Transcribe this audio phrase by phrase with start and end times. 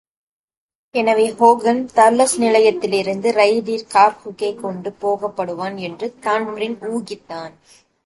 [0.95, 7.53] எனவே ஹோகன், தர்லஸ் நிலையத்திலிருந்து ரயிலில் கார்க்குக்கே கொண்டு போகப்படுவான் என்று தான்பிரீன் ஊகித்தான்.